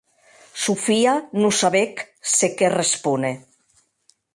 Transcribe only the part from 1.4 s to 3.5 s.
non sabec se qué respóner.